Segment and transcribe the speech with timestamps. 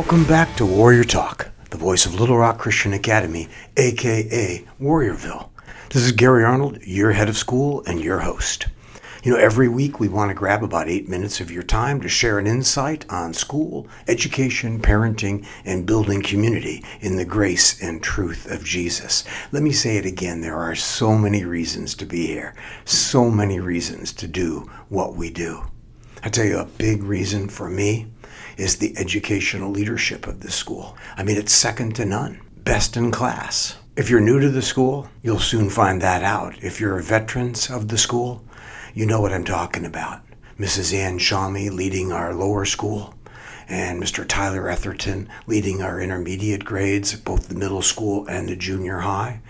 [0.00, 5.50] Welcome back to Warrior Talk, the voice of Little Rock Christian Academy, aka Warriorville.
[5.90, 8.66] This is Gary Arnold, your head of school and your host.
[9.22, 12.08] You know, every week we want to grab about eight minutes of your time to
[12.08, 18.50] share an insight on school, education, parenting, and building community in the grace and truth
[18.50, 19.24] of Jesus.
[19.52, 22.54] Let me say it again there are so many reasons to be here,
[22.86, 25.62] so many reasons to do what we do.
[26.22, 28.06] I tell you, a big reason for me
[28.60, 30.96] is the educational leadership of this school.
[31.16, 33.76] I mean, it's second to none, best in class.
[33.96, 36.62] If you're new to the school, you'll soon find that out.
[36.62, 38.44] If you're veterans of the school,
[38.92, 40.20] you know what I'm talking about.
[40.58, 40.94] Mrs.
[40.94, 43.14] Ann Shawmy leading our lower school,
[43.66, 44.26] and Mr.
[44.28, 49.40] Tyler Etherton leading our intermediate grades, both the middle school and the junior high,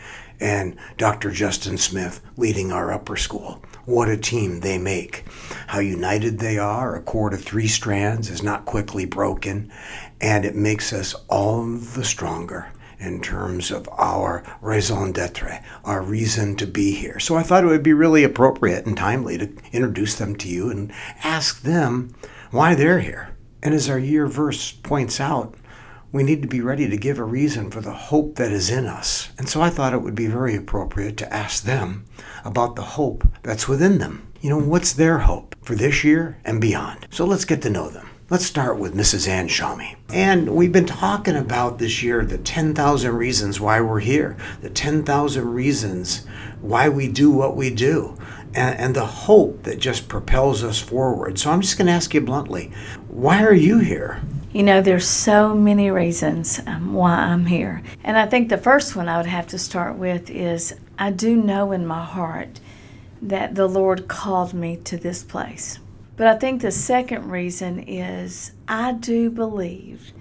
[0.40, 1.30] and Dr.
[1.30, 3.62] Justin Smith leading our upper school.
[3.84, 5.24] What a team they make.
[5.66, 6.96] How united they are.
[6.96, 9.70] A cord of three strands is not quickly broken,
[10.20, 12.68] and it makes us all the stronger
[12.98, 17.18] in terms of our raison d'etre, our reason to be here.
[17.18, 20.70] So I thought it would be really appropriate and timely to introduce them to you
[20.70, 20.92] and
[21.24, 22.14] ask them
[22.50, 23.34] why they're here.
[23.62, 25.54] And as our year verse points out,
[26.12, 28.86] we need to be ready to give a reason for the hope that is in
[28.86, 29.30] us.
[29.38, 32.04] And so I thought it would be very appropriate to ask them
[32.44, 34.26] about the hope that's within them.
[34.40, 37.06] You know, what's their hope for this year and beyond?
[37.10, 38.08] So let's get to know them.
[38.28, 39.28] Let's start with Mrs.
[39.28, 39.96] Ann Shawmy.
[40.08, 45.44] And we've been talking about this year the 10,000 reasons why we're here, the 10,000
[45.44, 46.26] reasons
[46.60, 48.16] why we do what we do,
[48.54, 51.38] and, and the hope that just propels us forward.
[51.38, 52.72] So I'm just going to ask you bluntly
[53.08, 54.22] why are you here?
[54.52, 57.84] You know, there's so many reasons um, why I'm here.
[58.02, 61.36] And I think the first one I would have to start with is I do
[61.36, 62.58] know in my heart
[63.22, 65.78] that the Lord called me to this place.
[66.16, 70.12] But I think the second reason is I do believe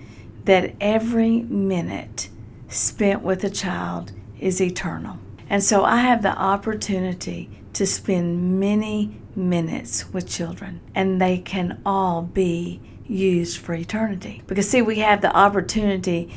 [0.45, 2.29] that every minute
[2.67, 5.17] spent with a child is eternal.
[5.49, 11.81] And so I have the opportunity to spend many minutes with children, and they can
[11.83, 14.43] all be used for eternity.
[14.47, 16.33] Because, see, we have the opportunity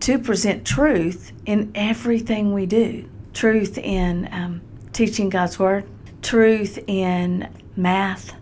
[0.00, 4.62] to present truth in everything we do truth in um,
[4.94, 5.84] teaching God's Word,
[6.22, 8.34] truth in math,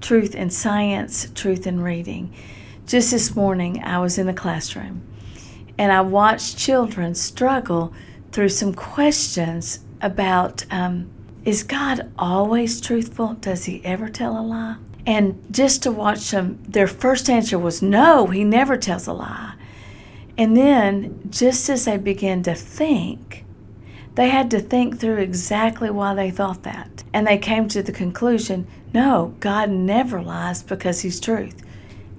[0.00, 2.34] truth in science, truth in reading.
[2.86, 5.06] Just this morning, I was in the classroom
[5.76, 7.92] and I watched children struggle
[8.32, 11.10] through some questions about um,
[11.44, 13.34] is God always truthful?
[13.34, 14.76] Does he ever tell a lie?
[15.06, 19.54] And just to watch them, their first answer was no, he never tells a lie.
[20.38, 23.44] And then, just as they began to think,
[24.14, 27.02] they had to think through exactly why they thought that.
[27.12, 31.62] And they came to the conclusion no, God never lies because He's truth.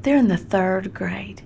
[0.02, 1.44] They're in the third grade.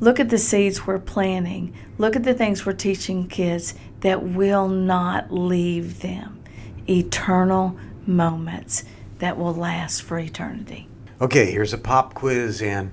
[0.00, 1.74] Look at the seeds we're planting.
[1.98, 6.42] Look at the things we're teaching kids that will not leave them.
[6.88, 8.84] Eternal moments
[9.22, 10.88] that will last for eternity.
[11.20, 12.90] Okay, here's a pop quiz and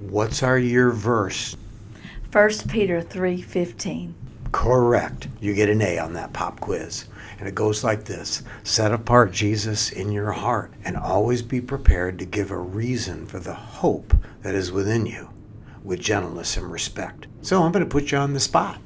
[0.00, 1.56] what's our year verse?
[2.32, 4.12] 1 Peter 3:15.
[4.50, 5.28] Correct.
[5.38, 7.04] You get an A on that pop quiz.
[7.38, 12.18] And it goes like this Set apart Jesus in your heart and always be prepared
[12.18, 15.28] to give a reason for the hope that is within you
[15.84, 17.28] with gentleness and respect.
[17.40, 18.80] So I'm going to put you on the spot.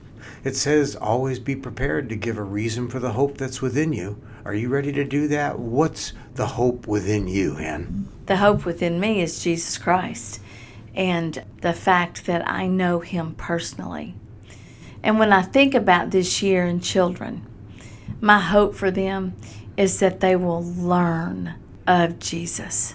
[0.45, 4.21] It says always be prepared to give a reason for the hope that's within you.
[4.47, 5.59] Are you ready to do that?
[5.59, 8.07] What's the hope within you, Ann?
[8.27, 10.41] The hope within me is Jesus Christ
[10.95, 14.15] and the fact that I know him personally.
[15.03, 17.45] And when I think about this year in children,
[18.21, 19.35] my hope for them
[19.77, 21.57] is that they will learn
[21.89, 22.95] of Jesus.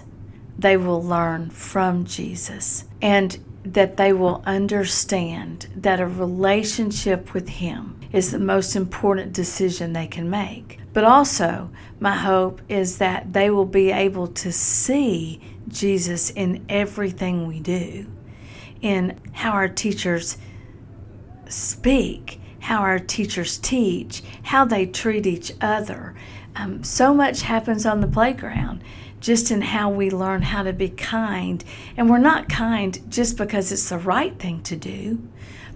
[0.58, 8.00] They will learn from Jesus and that they will understand that a relationship with Him
[8.12, 10.78] is the most important decision they can make.
[10.92, 17.46] But also, my hope is that they will be able to see Jesus in everything
[17.46, 18.06] we do,
[18.82, 20.36] in how our teachers
[21.48, 26.14] speak, how our teachers teach, how they treat each other.
[26.54, 28.82] Um, so much happens on the playground
[29.22, 31.64] just in how we learn how to be kind.
[31.96, 35.26] And we're not kind just because it's the right thing to do,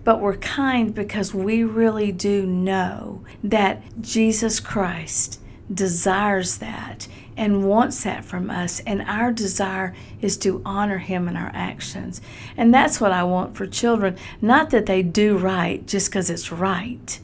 [0.04, 5.40] but we're kind because we really do know that Jesus Christ
[5.72, 8.80] desires that and wants that from us.
[8.80, 12.20] And our desire is to honor Him in our actions.
[12.56, 14.16] And that's what I want for children.
[14.40, 17.20] Not that they do right just because it's right,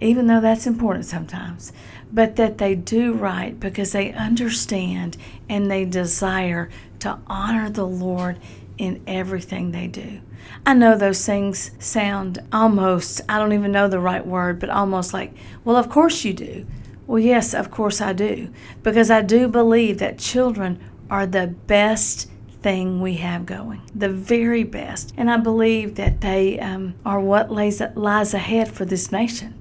[0.00, 1.72] even though that's important sometimes,
[2.12, 5.16] but that they do right because they understand
[5.48, 6.68] and they desire
[7.00, 8.38] to honor the Lord
[8.76, 10.20] in everything they do.
[10.64, 15.12] I know those things sound almost, I don't even know the right word, but almost
[15.12, 15.32] like,
[15.64, 16.66] well, of course you do.
[17.06, 18.52] Well, yes, of course I do.
[18.82, 20.78] Because I do believe that children
[21.10, 25.14] are the best thing we have going, the very best.
[25.16, 29.54] And I believe that they um, are what lays, lies ahead for this nation.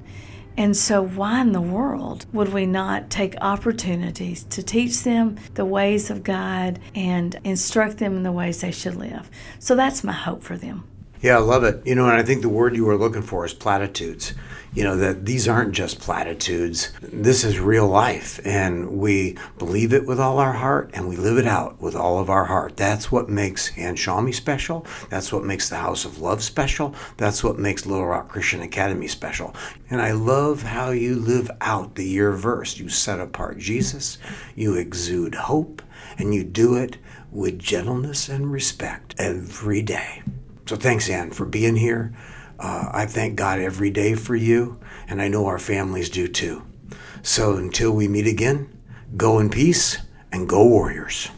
[0.58, 5.66] And so, why in the world would we not take opportunities to teach them the
[5.66, 9.30] ways of God and instruct them in the ways they should live?
[9.60, 10.86] So, that's my hope for them.
[11.22, 11.86] Yeah, I love it.
[11.86, 14.34] You know, and I think the word you were looking for is platitudes.
[14.74, 16.92] You know, that these aren't just platitudes.
[17.02, 18.40] This is real life.
[18.46, 22.20] And we believe it with all our heart and we live it out with all
[22.20, 22.78] of our heart.
[22.78, 24.86] That's what makes Ann Shawmy special.
[25.10, 26.94] That's what makes the House of Love special.
[27.16, 29.56] That's what makes Little Rock Christian Academy special.
[29.90, 32.78] And I love how you live out the year verse.
[32.78, 34.20] You set apart Jesus,
[34.56, 35.82] you exude hope,
[36.20, 36.98] and you do it
[37.32, 40.22] with gentleness and respect every day.
[40.68, 42.14] So thanks, Ann, for being here.
[42.60, 46.64] Uh, I thank God every day for you, and I know our families do too.
[47.22, 48.78] So until we meet again,
[49.16, 49.98] go in peace
[50.32, 51.30] and go Warriors.